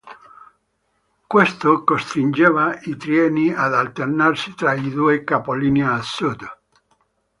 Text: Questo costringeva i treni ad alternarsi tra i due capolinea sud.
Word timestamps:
Questo 1.27 1.83
costringeva 1.83 2.75
i 2.85 2.97
treni 2.97 3.53
ad 3.53 3.75
alternarsi 3.75 4.55
tra 4.55 4.73
i 4.73 4.89
due 4.89 5.23
capolinea 5.23 6.01
sud. 6.01 6.41